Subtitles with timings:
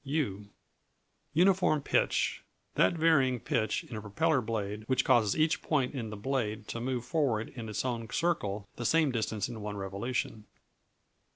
[0.03, 0.49] U
[1.35, 6.17] Uniform Pitch That varying pitch in a propeller blade which causes each point in the
[6.17, 10.45] blade to move forward in its own circle the same distance in one revolution.